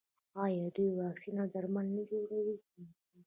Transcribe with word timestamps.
آیا 0.43 0.65
دوی 0.75 0.89
واکسین 0.99 1.35
او 1.43 1.47
درمل 1.53 1.87
نه 1.95 2.03
جوړوي؟ 2.11 2.55